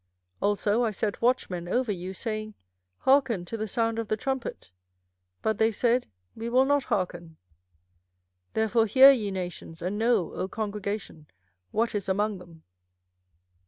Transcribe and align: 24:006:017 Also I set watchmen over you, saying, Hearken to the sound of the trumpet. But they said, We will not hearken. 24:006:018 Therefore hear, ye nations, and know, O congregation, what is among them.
24:006:017 0.41 0.47
Also 0.49 0.83
I 0.83 0.89
set 0.89 1.21
watchmen 1.21 1.67
over 1.67 1.91
you, 1.91 2.11
saying, 2.11 2.55
Hearken 3.01 3.45
to 3.45 3.55
the 3.55 3.67
sound 3.67 3.99
of 3.99 4.07
the 4.07 4.17
trumpet. 4.17 4.71
But 5.43 5.59
they 5.59 5.71
said, 5.71 6.07
We 6.35 6.49
will 6.49 6.65
not 6.65 6.85
hearken. 6.85 7.37
24:006:018 8.55 8.55
Therefore 8.55 8.85
hear, 8.87 9.11
ye 9.11 9.29
nations, 9.29 9.79
and 9.83 9.99
know, 9.99 10.33
O 10.33 10.47
congregation, 10.47 11.27
what 11.69 11.93
is 11.93 12.09
among 12.09 12.39
them. 12.39 12.63